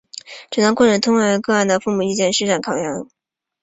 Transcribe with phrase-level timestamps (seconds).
[0.49, 3.09] 诊断过程通常会将个案的父母意见及师长意见列入考量。